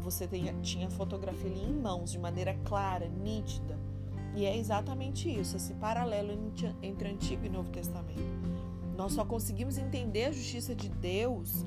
você 0.00 0.28
tinha 0.62 0.86
a 0.86 0.90
fotografia 0.90 1.50
ali 1.50 1.64
em 1.64 1.74
mãos, 1.74 2.12
de 2.12 2.20
maneira 2.20 2.56
clara, 2.64 3.08
nítida. 3.08 3.76
E 4.36 4.46
é 4.46 4.56
exatamente 4.56 5.28
isso, 5.28 5.56
esse 5.56 5.74
paralelo 5.74 6.30
entre 6.80 7.08
Antigo 7.08 7.44
e 7.44 7.48
Novo 7.48 7.68
Testamento. 7.70 8.22
Nós 8.96 9.12
só 9.12 9.24
conseguimos 9.24 9.76
entender 9.76 10.26
a 10.26 10.32
justiça 10.32 10.72
de 10.72 10.88
Deus 10.88 11.66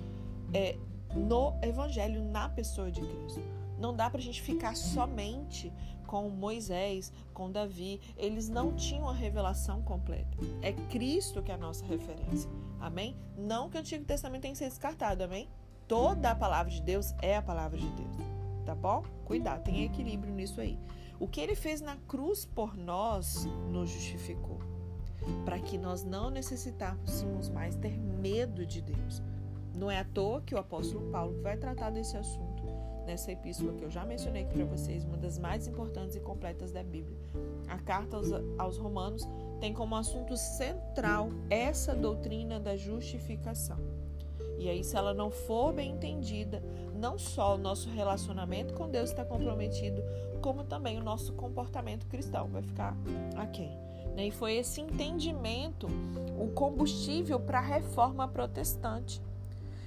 é, 0.53 0.77
no 1.15 1.53
Evangelho, 1.61 2.23
na 2.23 2.49
pessoa 2.49 2.91
de 2.91 3.01
Cristo. 3.01 3.41
Não 3.77 3.95
dá 3.95 4.09
para 4.09 4.19
a 4.19 4.23
gente 4.23 4.41
ficar 4.41 4.75
somente 4.75 5.73
com 6.05 6.29
Moisés, 6.29 7.11
com 7.33 7.51
Davi. 7.51 7.99
Eles 8.17 8.47
não 8.47 8.73
tinham 8.73 9.09
a 9.09 9.13
revelação 9.13 9.81
completa. 9.81 10.37
É 10.61 10.73
Cristo 10.73 11.41
que 11.41 11.51
é 11.51 11.55
a 11.55 11.57
nossa 11.57 11.85
referência. 11.85 12.49
Amém? 12.79 13.15
Não 13.37 13.69
que 13.69 13.77
o 13.77 13.79
Antigo 13.79 14.05
Testamento 14.05 14.41
tenha 14.41 14.53
que 14.53 14.57
ser 14.57 14.69
descartado. 14.69 15.23
Amém? 15.23 15.49
Toda 15.87 16.31
a 16.31 16.35
palavra 16.35 16.71
de 16.71 16.81
Deus 16.81 17.13
é 17.21 17.35
a 17.35 17.41
palavra 17.41 17.77
de 17.77 17.89
Deus. 17.91 18.17
Tá 18.65 18.75
bom? 18.75 19.03
Cuidado, 19.25 19.63
tem 19.63 19.83
equilíbrio 19.83 20.33
nisso 20.33 20.61
aí. 20.61 20.77
O 21.19 21.27
que 21.27 21.39
ele 21.39 21.55
fez 21.55 21.81
na 21.81 21.95
cruz 22.07 22.45
por 22.45 22.75
nós 22.75 23.45
nos 23.69 23.89
justificou. 23.89 24.59
Para 25.45 25.59
que 25.59 25.77
nós 25.77 26.03
não 26.03 26.29
necessitássemos 26.29 27.49
mais 27.49 27.75
ter 27.75 27.97
medo 27.97 28.65
de 28.65 28.81
Deus. 28.81 29.21
Não 29.81 29.89
é 29.89 29.97
à 29.97 30.03
toa 30.03 30.41
que 30.41 30.53
o 30.53 30.59
apóstolo 30.59 31.09
Paulo 31.09 31.41
vai 31.41 31.57
tratar 31.57 31.89
desse 31.89 32.15
assunto 32.15 32.61
nessa 33.03 33.31
epístola 33.31 33.73
que 33.73 33.83
eu 33.83 33.89
já 33.89 34.05
mencionei 34.05 34.43
aqui 34.43 34.53
para 34.53 34.65
vocês, 34.65 35.03
uma 35.03 35.17
das 35.17 35.39
mais 35.39 35.65
importantes 35.65 36.15
e 36.15 36.19
completas 36.19 36.71
da 36.71 36.83
Bíblia. 36.83 37.17
A 37.67 37.79
carta 37.79 38.15
aos, 38.15 38.27
aos 38.59 38.77
Romanos 38.77 39.27
tem 39.59 39.73
como 39.73 39.95
assunto 39.95 40.37
central 40.37 41.29
essa 41.49 41.95
doutrina 41.95 42.59
da 42.59 42.77
justificação. 42.77 43.79
E 44.59 44.69
aí, 44.69 44.83
se 44.83 44.95
ela 44.95 45.15
não 45.15 45.31
for 45.31 45.73
bem 45.73 45.93
entendida, 45.93 46.61
não 46.93 47.17
só 47.17 47.55
o 47.55 47.57
nosso 47.57 47.89
relacionamento 47.89 48.75
com 48.75 48.87
Deus 48.87 49.09
está 49.09 49.25
comprometido, 49.25 50.03
como 50.43 50.63
também 50.63 50.99
o 50.99 51.03
nosso 51.03 51.33
comportamento 51.33 52.05
cristão 52.05 52.47
vai 52.49 52.61
ficar 52.61 52.95
aquém. 53.35 53.75
Né? 54.15 54.27
E 54.27 54.31
foi 54.31 54.57
esse 54.57 54.79
entendimento 54.79 55.87
o 56.39 56.49
combustível 56.49 57.39
para 57.39 57.57
a 57.57 57.63
reforma 57.63 58.27
protestante. 58.27 59.19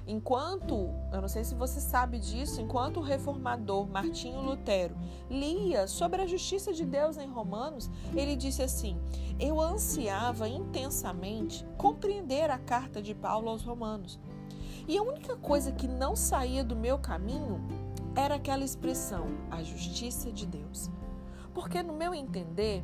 Enquanto, 0.07 0.91
eu 1.11 1.21
não 1.23 1.29
sei 1.29 1.45
se 1.45 1.55
você 1.55 1.81
sabe 1.81 2.19
disso, 2.19 2.61
enquanto 2.61 2.99
o 2.99 3.03
reformador 3.03 3.87
Martinho 3.89 4.43
Lutero 4.43 4.95
lia 5.31 5.87
sobre 5.87 6.21
a 6.21 6.27
justiça 6.27 6.75
de 6.75 6.85
Deus 6.85 7.17
em 7.17 7.27
Romanos, 7.27 7.91
ele 8.15 8.37
disse 8.37 8.63
assim: 8.63 9.01
Eu 9.41 9.59
ansiava 9.59 10.47
intensamente 10.47 11.67
compreender 11.79 12.51
a 12.51 12.59
carta 12.59 13.01
de 13.01 13.15
Paulo 13.15 13.49
aos 13.49 13.63
Romanos. 13.63 14.21
E 14.87 14.99
a 14.99 15.03
única 15.03 15.37
coisa 15.37 15.73
que 15.73 15.89
não 15.89 16.15
saía 16.15 16.63
do 16.63 16.77
meu 16.77 16.99
caminho 16.99 17.59
era 18.15 18.35
aquela 18.35 18.63
expressão, 18.63 19.27
a 19.51 19.63
justiça 19.63 20.31
de 20.31 20.47
Deus. 20.47 20.91
Porque, 21.55 21.83
no 21.83 21.95
meu 21.95 22.13
entender, 22.13 22.83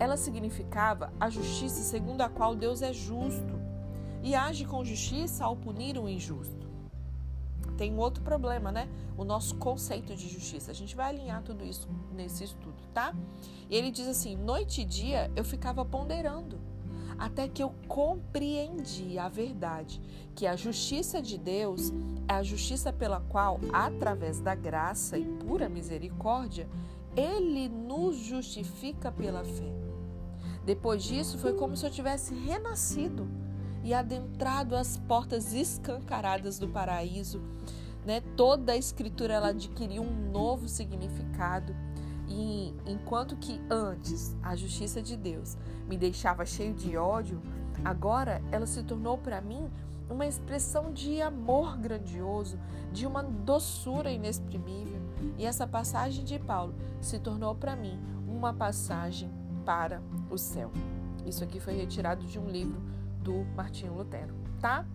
ela 0.00 0.16
significava 0.16 1.12
a 1.20 1.30
justiça 1.30 1.82
segundo 1.82 2.22
a 2.22 2.28
qual 2.28 2.56
Deus 2.56 2.82
é 2.82 2.92
justo 2.92 3.65
e 4.26 4.34
age 4.34 4.64
com 4.64 4.84
justiça 4.84 5.44
ao 5.44 5.54
punir 5.54 5.96
o 5.96 6.08
injusto. 6.08 6.66
Tem 7.78 7.92
um 7.92 7.98
outro 7.98 8.24
problema, 8.24 8.72
né? 8.72 8.88
O 9.16 9.22
nosso 9.24 9.54
conceito 9.54 10.16
de 10.16 10.28
justiça. 10.28 10.72
A 10.72 10.74
gente 10.74 10.96
vai 10.96 11.10
alinhar 11.10 11.44
tudo 11.44 11.64
isso 11.64 11.88
nesse 12.12 12.42
estudo, 12.42 12.74
tá? 12.92 13.14
E 13.70 13.76
ele 13.76 13.92
diz 13.92 14.08
assim: 14.08 14.34
noite 14.36 14.80
e 14.80 14.84
dia 14.84 15.30
eu 15.36 15.44
ficava 15.44 15.84
ponderando, 15.84 16.58
até 17.16 17.46
que 17.46 17.62
eu 17.62 17.72
compreendi 17.86 19.16
a 19.16 19.28
verdade, 19.28 20.00
que 20.34 20.44
a 20.44 20.56
justiça 20.56 21.22
de 21.22 21.38
Deus 21.38 21.92
é 22.26 22.32
a 22.32 22.42
justiça 22.42 22.92
pela 22.92 23.20
qual, 23.20 23.60
através 23.72 24.40
da 24.40 24.56
graça 24.56 25.16
e 25.16 25.24
pura 25.24 25.68
misericórdia, 25.68 26.68
ele 27.14 27.68
nos 27.68 28.16
justifica 28.16 29.12
pela 29.12 29.44
fé. 29.44 29.72
Depois 30.64 31.04
disso, 31.04 31.38
foi 31.38 31.52
como 31.52 31.76
se 31.76 31.86
eu 31.86 31.90
tivesse 31.92 32.34
renascido 32.34 33.45
e 33.86 33.94
adentrado 33.94 34.74
as 34.74 34.96
portas 34.96 35.54
escancaradas 35.54 36.58
do 36.58 36.66
paraíso. 36.66 37.40
Né? 38.04 38.20
Toda 38.36 38.72
a 38.72 38.76
escritura 38.76 39.34
ela 39.34 39.48
adquiriu 39.50 40.02
um 40.02 40.30
novo 40.32 40.68
significado. 40.68 41.72
E 42.26 42.74
enquanto 42.84 43.36
que 43.36 43.60
antes 43.70 44.36
a 44.42 44.56
justiça 44.56 45.00
de 45.00 45.16
Deus 45.16 45.56
me 45.88 45.96
deixava 45.96 46.44
cheio 46.44 46.74
de 46.74 46.96
ódio, 46.96 47.40
agora 47.84 48.42
ela 48.50 48.66
se 48.66 48.82
tornou 48.82 49.18
para 49.18 49.40
mim 49.40 49.70
uma 50.10 50.26
expressão 50.26 50.92
de 50.92 51.22
amor 51.22 51.78
grandioso, 51.78 52.58
de 52.92 53.06
uma 53.06 53.22
doçura 53.22 54.10
inexprimível. 54.10 55.00
E 55.38 55.46
essa 55.46 55.64
passagem 55.64 56.24
de 56.24 56.40
Paulo 56.40 56.74
se 57.00 57.20
tornou 57.20 57.54
para 57.54 57.76
mim 57.76 58.00
uma 58.26 58.52
passagem 58.52 59.30
para 59.64 60.02
o 60.28 60.36
céu. 60.36 60.72
Isso 61.24 61.44
aqui 61.44 61.60
foi 61.60 61.74
retirado 61.74 62.26
de 62.26 62.36
um 62.36 62.48
livro 62.48 62.95
do 63.26 63.44
Martinho 63.56 63.92
Lutero, 63.92 64.32
tá? 64.60 64.86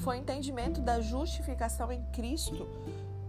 Foi 0.00 0.18
o 0.18 0.20
entendimento 0.20 0.82
da 0.82 1.00
justificação 1.00 1.90
em 1.90 2.02
Cristo, 2.12 2.68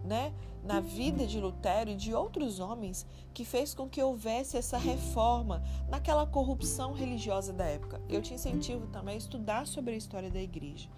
né, 0.03 0.33
na 0.61 0.81
vida 0.81 1.25
de 1.25 1.39
Lutero 1.39 1.91
e 1.91 1.95
de 1.95 2.13
outros 2.13 2.59
homens 2.59 3.05
que 3.33 3.45
fez 3.45 3.73
com 3.73 3.87
que 3.87 4.03
houvesse 4.03 4.57
essa 4.57 4.77
reforma 4.77 5.63
naquela 5.87 6.27
corrupção 6.27 6.91
religiosa 6.91 7.53
da 7.53 7.63
época. 7.63 8.01
Eu 8.09 8.21
te 8.21 8.33
incentivo 8.33 8.85
também 8.87 9.15
a 9.15 9.17
estudar 9.17 9.65
sobre 9.65 9.93
a 9.93 9.97
história 9.97 10.29
da 10.29 10.41
igreja. 10.41 10.89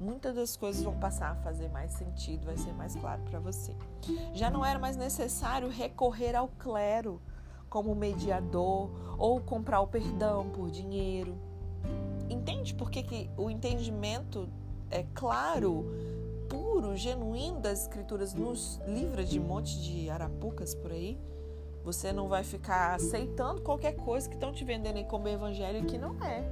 Muitas 0.00 0.34
das 0.34 0.56
coisas 0.56 0.82
vão 0.82 0.98
passar 0.98 1.30
a 1.30 1.36
fazer 1.36 1.68
mais 1.68 1.92
sentido, 1.92 2.46
vai 2.46 2.56
ser 2.56 2.72
mais 2.72 2.96
claro 2.96 3.22
para 3.22 3.38
você. 3.38 3.76
Já 4.34 4.50
não 4.50 4.64
era 4.64 4.80
mais 4.80 4.96
necessário 4.96 5.68
recorrer 5.68 6.34
ao 6.34 6.48
clero 6.48 7.22
como 7.70 7.94
mediador 7.94 8.90
ou 9.16 9.40
comprar 9.40 9.80
o 9.80 9.86
perdão 9.86 10.50
por 10.50 10.68
dinheiro 10.68 11.51
entende 12.32 12.74
por 12.74 12.90
que, 12.90 13.02
que 13.02 13.30
o 13.36 13.50
entendimento 13.50 14.48
é 14.90 15.04
claro, 15.14 15.86
puro, 16.48 16.96
genuíno 16.96 17.60
das 17.60 17.82
escrituras 17.82 18.34
nos 18.34 18.80
livra 18.86 19.24
de 19.24 19.38
um 19.38 19.44
monte 19.44 19.80
de 19.80 20.10
arapucas 20.10 20.74
por 20.74 20.90
aí? 20.90 21.18
Você 21.84 22.12
não 22.12 22.28
vai 22.28 22.44
ficar 22.44 22.94
aceitando 22.94 23.60
qualquer 23.60 23.96
coisa 23.96 24.28
que 24.28 24.34
estão 24.34 24.52
te 24.52 24.64
vendendo 24.64 24.96
aí 24.96 25.04
como 25.04 25.28
evangelho 25.28 25.84
que 25.84 25.98
não 25.98 26.22
é. 26.22 26.44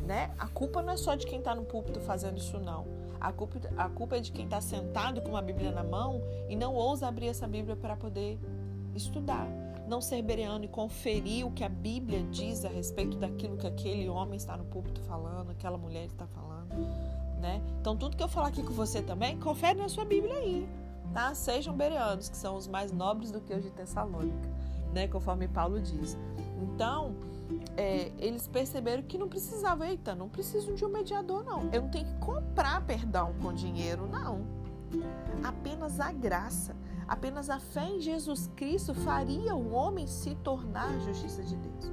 Né? 0.00 0.30
A 0.38 0.48
culpa 0.48 0.80
não 0.80 0.92
é 0.92 0.96
só 0.96 1.14
de 1.14 1.26
quem 1.26 1.38
está 1.38 1.54
no 1.54 1.64
púlpito 1.64 2.00
fazendo 2.00 2.38
isso, 2.38 2.58
não. 2.58 2.86
A 3.20 3.32
culpa, 3.32 3.58
a 3.76 3.88
culpa 3.88 4.16
é 4.16 4.20
de 4.20 4.32
quem 4.32 4.44
está 4.44 4.60
sentado 4.60 5.20
com 5.20 5.30
uma 5.30 5.42
Bíblia 5.42 5.70
na 5.70 5.82
mão 5.82 6.22
e 6.48 6.56
não 6.56 6.74
ousa 6.74 7.06
abrir 7.06 7.28
essa 7.28 7.46
Bíblia 7.46 7.76
para 7.76 7.96
poder 7.96 8.38
estudar 8.94 9.46
não 9.88 10.00
ser 10.00 10.22
bereano 10.22 10.64
e 10.64 10.68
conferir 10.68 11.46
o 11.46 11.50
que 11.50 11.64
a 11.64 11.68
Bíblia 11.68 12.22
diz 12.30 12.64
a 12.64 12.68
respeito 12.68 13.16
daquilo 13.16 13.56
que 13.56 13.66
aquele 13.66 14.08
homem 14.08 14.36
está 14.36 14.56
no 14.56 14.64
púlpito 14.64 15.00
falando, 15.02 15.50
aquela 15.50 15.78
mulher 15.78 16.04
está 16.06 16.26
falando, 16.26 16.74
né? 17.40 17.62
Então 17.80 17.96
tudo 17.96 18.16
que 18.16 18.22
eu 18.22 18.28
falar 18.28 18.48
aqui 18.48 18.62
com 18.62 18.72
você 18.72 19.02
também, 19.02 19.38
confere 19.38 19.78
na 19.78 19.88
sua 19.88 20.04
Bíblia 20.04 20.34
aí, 20.34 20.68
tá? 21.12 21.34
Sejam 21.34 21.74
bereanos, 21.74 22.28
que 22.28 22.36
são 22.36 22.56
os 22.56 22.68
mais 22.68 22.92
nobres 22.92 23.30
do 23.30 23.40
que 23.40 23.52
os 23.54 23.62
de 23.62 23.70
Tessalônica, 23.70 24.48
né? 24.92 25.08
Conforme 25.08 25.48
Paulo 25.48 25.80
diz. 25.80 26.16
Então, 26.62 27.14
é, 27.76 28.12
eles 28.18 28.46
perceberam 28.46 29.02
que 29.02 29.16
não 29.16 29.28
precisavam, 29.28 29.86
eita, 29.86 30.14
não 30.14 30.28
preciso 30.28 30.74
de 30.74 30.84
um 30.84 30.88
mediador, 30.88 31.44
não. 31.44 31.68
Eu 31.72 31.82
não 31.82 31.88
tenho 31.88 32.04
que 32.04 32.14
comprar 32.18 32.84
perdão 32.84 33.34
com 33.40 33.52
dinheiro, 33.52 34.06
não. 34.06 34.44
Apenas 35.42 36.00
a 36.00 36.12
graça. 36.12 36.74
Apenas 37.08 37.48
a 37.48 37.58
fé 37.58 37.88
em 37.88 38.00
Jesus 38.00 38.50
Cristo 38.54 38.94
faria 38.94 39.54
o 39.54 39.72
homem 39.72 40.06
se 40.06 40.34
tornar 40.36 40.94
a 40.94 40.98
justiça 40.98 41.42
de 41.42 41.56
Deus. 41.56 41.90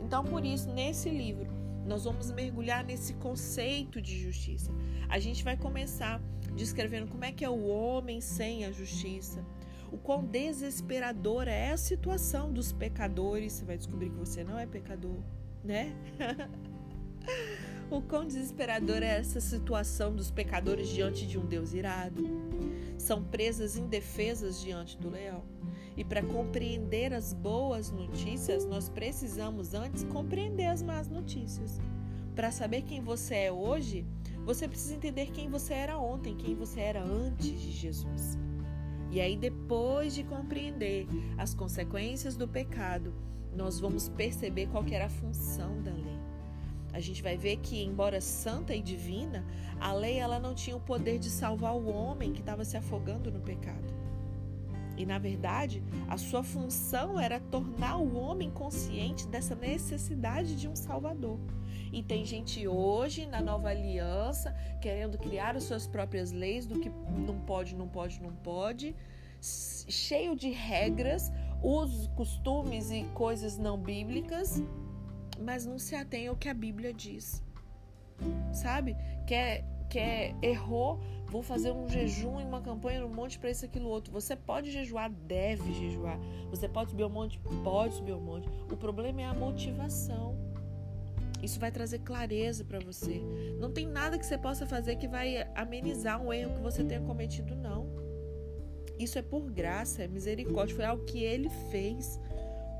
Então, 0.00 0.24
por 0.24 0.44
isso, 0.44 0.70
nesse 0.70 1.10
livro, 1.10 1.52
nós 1.86 2.04
vamos 2.04 2.30
mergulhar 2.30 2.82
nesse 2.82 3.12
conceito 3.14 4.00
de 4.00 4.18
justiça. 4.18 4.72
A 5.08 5.18
gente 5.18 5.44
vai 5.44 5.56
começar 5.56 6.20
descrevendo 6.56 7.08
como 7.08 7.24
é 7.24 7.32
que 7.32 7.44
é 7.44 7.50
o 7.50 7.66
homem 7.66 8.20
sem 8.20 8.64
a 8.64 8.72
justiça, 8.72 9.44
o 9.92 9.98
quão 9.98 10.24
desesperadora 10.24 11.50
é 11.50 11.72
a 11.72 11.76
situação 11.76 12.52
dos 12.52 12.72
pecadores. 12.72 13.52
Você 13.52 13.64
vai 13.64 13.76
descobrir 13.76 14.10
que 14.10 14.16
você 14.16 14.42
não 14.42 14.58
é 14.58 14.66
pecador, 14.66 15.18
né? 15.62 15.94
o 17.90 18.00
quão 18.00 18.26
desesperadora 18.26 19.04
é 19.04 19.18
essa 19.18 19.40
situação 19.40 20.14
dos 20.14 20.30
pecadores 20.30 20.88
diante 20.88 21.26
de 21.26 21.38
um 21.38 21.46
Deus 21.46 21.74
irado. 21.74 22.43
São 22.98 23.22
presas 23.22 23.76
indefesas 23.76 24.60
diante 24.60 24.96
do 24.98 25.10
leão. 25.10 25.42
E 25.96 26.04
para 26.04 26.22
compreender 26.22 27.12
as 27.12 27.32
boas 27.32 27.90
notícias, 27.90 28.64
nós 28.66 28.88
precisamos 28.88 29.74
antes 29.74 30.04
compreender 30.04 30.66
as 30.66 30.82
más 30.82 31.08
notícias. 31.08 31.80
Para 32.34 32.50
saber 32.50 32.82
quem 32.82 33.00
você 33.00 33.34
é 33.34 33.52
hoje, 33.52 34.04
você 34.44 34.66
precisa 34.66 34.94
entender 34.94 35.30
quem 35.30 35.48
você 35.48 35.74
era 35.74 35.98
ontem, 35.98 36.34
quem 36.34 36.54
você 36.54 36.80
era 36.80 37.02
antes 37.02 37.60
de 37.60 37.70
Jesus. 37.70 38.36
E 39.10 39.20
aí, 39.20 39.36
depois 39.36 40.14
de 40.14 40.24
compreender 40.24 41.06
as 41.38 41.54
consequências 41.54 42.36
do 42.36 42.48
pecado, 42.48 43.14
nós 43.54 43.78
vamos 43.78 44.08
perceber 44.08 44.66
qual 44.66 44.84
era 44.90 45.06
a 45.06 45.10
função 45.10 45.80
da 45.82 45.92
lei. 45.92 46.23
A 46.94 47.00
gente 47.00 47.24
vai 47.24 47.36
ver 47.36 47.56
que, 47.56 47.82
embora 47.82 48.20
santa 48.20 48.72
e 48.72 48.80
divina, 48.80 49.44
a 49.80 49.92
lei 49.92 50.16
ela 50.16 50.38
não 50.38 50.54
tinha 50.54 50.76
o 50.76 50.80
poder 50.80 51.18
de 51.18 51.28
salvar 51.28 51.74
o 51.74 51.88
homem 51.88 52.32
que 52.32 52.38
estava 52.38 52.64
se 52.64 52.76
afogando 52.76 53.32
no 53.32 53.40
pecado. 53.40 53.92
E 54.96 55.04
na 55.04 55.18
verdade, 55.18 55.82
a 56.08 56.16
sua 56.16 56.44
função 56.44 57.18
era 57.18 57.40
tornar 57.40 57.96
o 57.96 58.16
homem 58.16 58.48
consciente 58.48 59.26
dessa 59.26 59.56
necessidade 59.56 60.54
de 60.54 60.68
um 60.68 60.76
Salvador. 60.76 61.40
E 61.92 62.00
tem 62.00 62.24
gente 62.24 62.66
hoje 62.68 63.26
na 63.26 63.40
nova 63.40 63.70
aliança 63.70 64.54
querendo 64.80 65.18
criar 65.18 65.56
as 65.56 65.64
suas 65.64 65.88
próprias 65.88 66.30
leis 66.30 66.64
do 66.64 66.78
que 66.78 66.92
não 67.26 67.40
pode, 67.40 67.74
não 67.74 67.88
pode, 67.88 68.22
não 68.22 68.32
pode, 68.36 68.94
cheio 69.40 70.36
de 70.36 70.50
regras, 70.50 71.32
usos, 71.60 72.06
costumes 72.14 72.92
e 72.92 73.02
coisas 73.14 73.58
não 73.58 73.76
bíblicas, 73.76 74.62
mas 75.40 75.66
não 75.66 75.78
se 75.78 75.94
atém 75.94 76.28
ao 76.28 76.36
que 76.36 76.48
a 76.48 76.54
Bíblia 76.54 76.92
diz. 76.92 77.42
Sabe? 78.52 78.96
Quer, 79.26 79.64
quer 79.88 80.34
errou, 80.42 81.00
vou 81.26 81.42
fazer 81.42 81.72
um 81.72 81.88
jejum 81.88 82.40
e 82.40 82.44
uma 82.44 82.60
campanha 82.60 83.00
no 83.00 83.08
monte 83.08 83.38
para 83.38 83.50
isso, 83.50 83.64
aquilo, 83.64 83.88
outro. 83.88 84.12
Você 84.12 84.36
pode 84.36 84.70
jejuar, 84.70 85.10
deve 85.10 85.72
jejuar. 85.72 86.18
Você 86.50 86.68
pode 86.68 86.90
subir 86.90 87.02
ao 87.02 87.10
monte, 87.10 87.38
pode 87.62 87.94
subir 87.94 88.12
ao 88.12 88.20
monte. 88.20 88.48
O 88.70 88.76
problema 88.76 89.22
é 89.22 89.24
a 89.24 89.34
motivação. 89.34 90.36
Isso 91.42 91.60
vai 91.60 91.70
trazer 91.70 91.98
clareza 91.98 92.64
para 92.64 92.78
você. 92.78 93.20
Não 93.58 93.70
tem 93.70 93.86
nada 93.86 94.18
que 94.18 94.24
você 94.24 94.38
possa 94.38 94.66
fazer 94.66 94.96
que 94.96 95.06
vai 95.06 95.46
amenizar 95.54 96.22
um 96.22 96.32
erro 96.32 96.54
que 96.54 96.60
você 96.60 96.82
tenha 96.82 97.02
cometido, 97.02 97.54
não. 97.54 97.86
Isso 98.98 99.18
é 99.18 99.22
por 99.22 99.50
graça, 99.50 100.04
é 100.04 100.08
misericórdia, 100.08 100.74
foi 100.74 100.84
algo 100.84 101.04
que 101.04 101.22
ele 101.22 101.50
fez, 101.70 102.18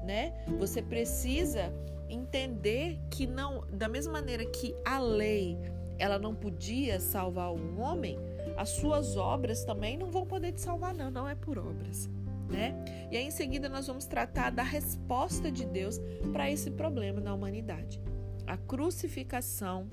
né? 0.05 0.33
Você 0.59 0.81
precisa 0.81 1.73
entender 2.09 2.99
que 3.11 3.27
não, 3.27 3.65
da 3.73 3.89
mesma 3.89 4.13
maneira 4.13 4.45
que 4.45 4.75
a 4.85 4.99
lei, 4.99 5.59
ela 5.99 6.19
não 6.19 6.35
podia 6.35 7.01
salvar 7.01 7.53
um 7.53 7.81
homem, 7.81 8.19
as 8.57 8.71
suas 8.71 9.17
obras 9.17 9.65
também 9.65 9.97
não 9.97 10.11
vão 10.11 10.27
poder 10.27 10.53
te 10.53 10.61
salvar 10.61 10.95
não, 10.95 11.11
não 11.11 11.29
é 11.29 11.35
por 11.35 11.59
obras. 11.59 12.09
Né? 12.49 12.75
E 13.11 13.17
aí 13.17 13.25
em 13.25 13.31
seguida 13.31 13.69
nós 13.69 13.87
vamos 13.87 14.05
tratar 14.05 14.51
da 14.51 14.63
resposta 14.63 15.51
de 15.51 15.65
Deus 15.65 15.99
para 16.33 16.51
esse 16.51 16.71
problema 16.71 17.21
na 17.21 17.35
humanidade. 17.35 18.01
A 18.47 18.57
crucificação 18.57 19.89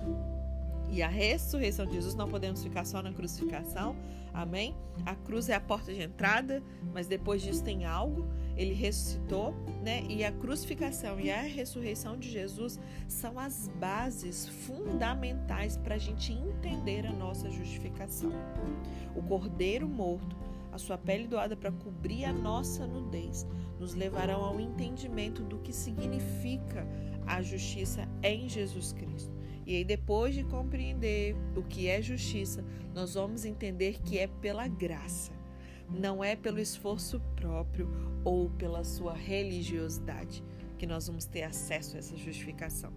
e 0.92 1.02
a 1.02 1.08
ressurreição 1.08 1.86
de 1.86 1.94
Jesus, 1.94 2.14
não 2.14 2.28
podemos 2.28 2.62
ficar 2.62 2.84
só 2.84 3.02
na 3.02 3.12
crucificação, 3.14 3.96
amém? 4.32 4.76
A 5.06 5.14
cruz 5.14 5.48
é 5.48 5.54
a 5.54 5.60
porta 5.60 5.92
de 5.92 6.02
entrada, 6.02 6.62
mas 6.92 7.06
depois 7.06 7.40
disso 7.40 7.64
tem 7.64 7.86
algo. 7.86 8.28
Ele 8.56 8.74
ressuscitou, 8.74 9.54
né? 9.82 10.02
E 10.08 10.24
a 10.24 10.32
crucificação 10.32 11.18
e 11.18 11.30
a 11.30 11.42
ressurreição 11.42 12.16
de 12.16 12.30
Jesus 12.30 12.78
são 13.08 13.38
as 13.38 13.68
bases 13.80 14.48
fundamentais 14.48 15.76
para 15.76 15.94
a 15.94 15.98
gente 15.98 16.32
entender 16.32 17.06
a 17.06 17.12
nossa 17.12 17.50
justificação. 17.50 18.32
O 19.16 19.22
cordeiro 19.22 19.88
morto, 19.88 20.36
a 20.70 20.78
sua 20.78 20.96
pele 20.96 21.26
doada 21.26 21.56
para 21.56 21.72
cobrir 21.72 22.24
a 22.24 22.32
nossa 22.32 22.86
nudez, 22.86 23.46
nos 23.78 23.94
levarão 23.94 24.44
ao 24.44 24.60
entendimento 24.60 25.42
do 25.42 25.58
que 25.58 25.72
significa 25.72 26.86
a 27.26 27.42
justiça 27.42 28.08
em 28.22 28.48
Jesus 28.48 28.92
Cristo. 28.92 29.32
E 29.66 29.76
aí, 29.76 29.84
depois 29.84 30.34
de 30.34 30.42
compreender 30.44 31.36
o 31.56 31.62
que 31.62 31.88
é 31.88 32.02
justiça, 32.02 32.64
nós 32.94 33.14
vamos 33.14 33.44
entender 33.44 34.00
que 34.02 34.18
é 34.18 34.26
pela 34.26 34.66
graça, 34.66 35.32
não 35.88 36.22
é 36.22 36.36
pelo 36.36 36.58
esforço 36.58 37.20
próprio 37.36 37.90
ou 38.24 38.50
pela 38.50 38.84
sua 38.84 39.14
religiosidade 39.14 40.42
que 40.78 40.86
nós 40.86 41.06
vamos 41.06 41.26
ter 41.26 41.42
acesso 41.42 41.96
a 41.96 41.98
essa 41.98 42.16
justificação. 42.16 42.92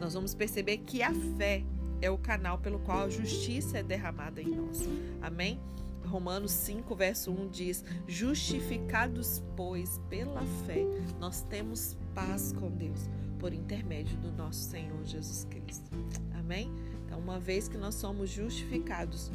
Nós 0.00 0.14
vamos 0.14 0.34
perceber 0.34 0.78
que 0.78 1.02
a 1.02 1.12
fé 1.36 1.62
é 2.00 2.10
o 2.10 2.18
canal 2.18 2.58
pelo 2.58 2.78
qual 2.78 3.04
a 3.04 3.08
justiça 3.08 3.78
é 3.78 3.82
derramada 3.82 4.40
em 4.40 4.48
nós. 4.48 4.88
Amém? 5.20 5.60
Romanos 6.06 6.52
5, 6.52 6.94
verso 6.94 7.30
1 7.30 7.48
diz: 7.48 7.84
Justificados, 8.06 9.42
pois, 9.56 10.00
pela 10.08 10.42
fé, 10.66 10.84
nós 11.18 11.42
temos 11.42 11.96
paz 12.14 12.52
com 12.52 12.70
Deus 12.70 13.08
por 13.38 13.52
intermédio 13.52 14.16
do 14.18 14.32
nosso 14.32 14.70
Senhor 14.70 15.04
Jesus 15.04 15.44
Cristo. 15.50 15.90
Amém? 16.38 16.72
Então, 17.04 17.18
uma 17.18 17.38
vez 17.38 17.68
que 17.68 17.76
nós 17.76 17.96
somos 17.96 18.30
justificados, 18.30 19.30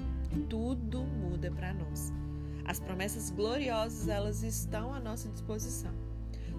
tudo 0.49 1.03
muda 1.03 1.51
para 1.51 1.73
nós. 1.73 2.11
As 2.65 2.79
promessas 2.79 3.29
gloriosas, 3.29 4.07
elas 4.07 4.43
estão 4.43 4.93
à 4.93 4.99
nossa 4.99 5.29
disposição. 5.29 5.93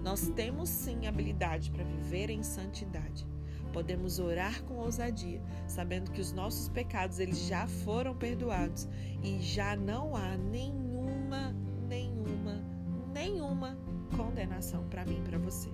Nós 0.03 0.29
temos 0.31 0.69
sim 0.69 1.07
habilidade 1.07 1.71
para 1.71 1.85
viver 1.85 2.29
em 2.31 2.43
santidade. 2.43 3.27
Podemos 3.73 4.19
orar 4.19 4.63
com 4.65 4.75
ousadia, 4.75 5.41
sabendo 5.67 6.11
que 6.11 6.21
os 6.21 6.33
nossos 6.33 6.69
pecados 6.69 7.19
eles 7.19 7.47
já 7.47 7.67
foram 7.67 8.15
perdoados 8.15 8.89
e 9.23 9.41
já 9.41 9.75
não 9.77 10.15
há 10.15 10.37
nenhuma, 10.37 11.55
nenhuma, 11.89 12.63
nenhuma 13.15 13.79
condenação 14.17 14.87
para 14.89 15.05
mim 15.07 15.21
e 15.21 15.29
para 15.29 15.39
você. 15.39 15.71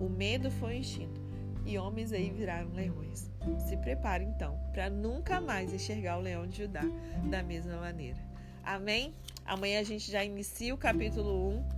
O 0.00 0.08
medo 0.08 0.50
foi 0.50 0.78
extinto 0.78 1.20
e 1.64 1.78
homens 1.78 2.12
aí 2.12 2.30
viraram 2.30 2.72
leões. 2.72 3.30
Se 3.68 3.76
prepare 3.76 4.24
então 4.24 4.58
para 4.72 4.88
nunca 4.88 5.40
mais 5.40 5.72
enxergar 5.72 6.18
o 6.18 6.22
leão 6.22 6.46
de 6.46 6.58
Judá 6.58 6.82
da 7.30 7.42
mesma 7.42 7.76
maneira. 7.76 8.18
Amém? 8.66 9.14
Amanhã 9.44 9.78
a 9.80 9.84
gente 9.84 10.10
já 10.10 10.24
inicia 10.24 10.74
o 10.74 10.76
capítulo 10.76 11.50
1 11.50 11.76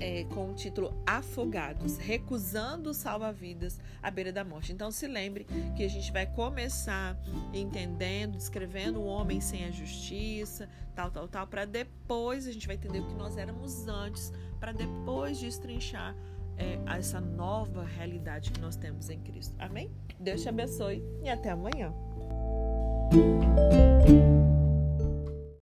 é, 0.00 0.24
com 0.24 0.50
o 0.50 0.54
título 0.54 0.94
Afogados, 1.06 1.96
recusando 1.96 2.92
salva-vidas 2.92 3.80
à 4.02 4.10
beira 4.10 4.30
da 4.30 4.44
morte. 4.44 4.70
Então 4.70 4.90
se 4.90 5.06
lembre 5.06 5.46
que 5.74 5.82
a 5.82 5.88
gente 5.88 6.12
vai 6.12 6.26
começar 6.26 7.18
entendendo, 7.54 8.36
descrevendo 8.36 9.00
o 9.00 9.06
homem 9.06 9.40
sem 9.40 9.64
a 9.64 9.70
justiça, 9.70 10.68
tal, 10.94 11.10
tal, 11.10 11.26
tal, 11.26 11.46
para 11.46 11.64
depois 11.64 12.46
a 12.46 12.52
gente 12.52 12.66
vai 12.66 12.76
entender 12.76 13.00
o 13.00 13.06
que 13.06 13.14
nós 13.14 13.38
éramos 13.38 13.88
antes, 13.88 14.30
para 14.60 14.72
depois 14.72 15.40
destrinchar 15.40 16.14
é, 16.58 16.78
essa 16.98 17.18
nova 17.18 17.82
realidade 17.82 18.50
que 18.50 18.60
nós 18.60 18.76
temos 18.76 19.08
em 19.08 19.20
Cristo. 19.20 19.54
Amém? 19.58 19.90
Deus 20.20 20.42
te 20.42 20.50
abençoe 20.50 21.02
e 21.22 21.30
até 21.30 21.50
amanhã. 21.50 21.94